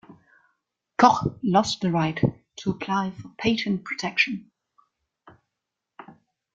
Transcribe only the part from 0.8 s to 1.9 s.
Koch lost